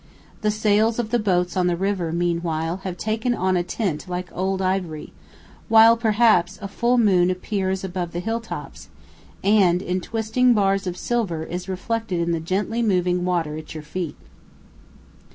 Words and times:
The 0.41 0.49
sails 0.49 0.97
of 0.97 1.11
the 1.11 1.19
boats 1.19 1.55
on 1.55 1.67
the 1.67 1.75
river 1.77 2.11
meanwhile 2.11 2.77
have 2.77 2.97
taken 2.97 3.35
on 3.35 3.55
a 3.55 3.61
tint 3.61 4.07
like 4.09 4.31
old 4.35 4.59
ivory, 4.59 5.13
while 5.69 5.95
perhaps 5.95 6.57
a 6.59 6.67
full 6.67 6.97
moon 6.97 7.29
appears 7.29 7.83
above 7.83 8.11
the 8.11 8.19
hill 8.19 8.39
tops, 8.39 8.89
and 9.43 9.79
in 9.79 10.01
twisting 10.01 10.55
bars 10.55 10.87
of 10.87 10.97
silver 10.97 11.43
is 11.43 11.69
reflected 11.69 12.19
in 12.19 12.31
the 12.31 12.39
gently 12.39 12.81
moving 12.81 13.25
water 13.25 13.55
at 13.59 13.75
your 13.75 13.83
feet. 13.83 14.17